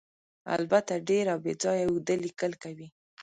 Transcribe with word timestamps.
البته 0.55 0.93
ډېر 1.09 1.25
او 1.33 1.39
بې 1.45 1.53
ځایه 1.63 1.85
اوږده 1.87 2.15
لیکل 2.25 2.51
کوي. 2.63 2.87